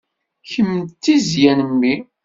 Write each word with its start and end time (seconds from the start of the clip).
Kemm 0.51 0.73
d 0.87 0.91
tizzya 1.03 1.53
n 1.59 1.61
mmi. 1.71 1.95